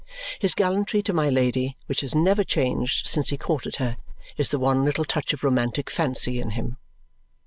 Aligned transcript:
His 0.39 0.55
gallantry 0.55 1.03
to 1.03 1.13
my 1.13 1.29
Lady, 1.29 1.77
which 1.85 2.01
has 2.01 2.15
never 2.15 2.43
changed 2.43 3.05
since 3.05 3.29
he 3.29 3.37
courted 3.37 3.75
her, 3.75 3.97
is 4.35 4.49
the 4.49 4.57
one 4.57 4.83
little 4.83 5.05
touch 5.05 5.31
of 5.31 5.43
romantic 5.43 5.91
fancy 5.91 6.41
in 6.41 6.49
him. 6.57 6.77